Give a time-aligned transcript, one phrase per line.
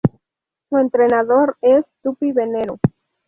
[0.67, 2.79] Su entrenador es Tupi Venero.